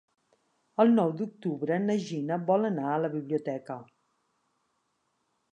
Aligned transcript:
El 0.83 0.89
nou 0.99 1.11
d'octubre 1.19 1.77
na 1.83 1.97
Gina 2.07 2.39
vol 2.49 2.67
anar 2.71 2.89
a 2.95 2.99
la 3.05 3.13
biblioteca. 3.17 3.79